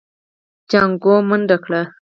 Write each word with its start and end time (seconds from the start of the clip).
جانکو 0.69 1.13
منډه 1.29 1.57
کړه. 1.63 1.81